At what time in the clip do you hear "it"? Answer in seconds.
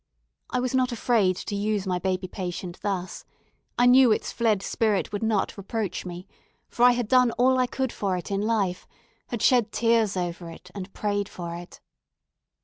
8.17-8.31, 10.49-10.71, 11.55-11.81